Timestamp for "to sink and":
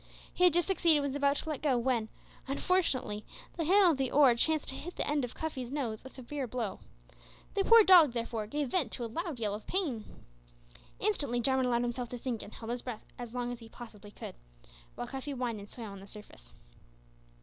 12.09-12.51